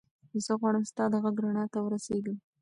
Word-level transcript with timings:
زه 0.45 0.51
غواړم 0.59 0.83
ستا 0.91 1.03
د 1.11 1.15
غږ 1.23 1.35
رڼا 1.43 1.65
ته 1.73 1.79
ورسېږم. 1.81 2.37